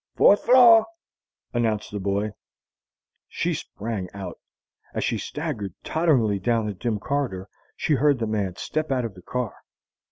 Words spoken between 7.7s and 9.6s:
she heard the man step out of the car.